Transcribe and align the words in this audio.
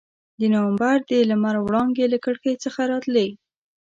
د 0.39 0.41
نومبر 0.53 0.97
د 1.09 1.11
لمر 1.29 1.55
وړانګې 1.61 2.05
له 2.13 2.17
کړکۍ 2.25 2.55
څخه 2.63 2.81
راتلې. 2.91 3.27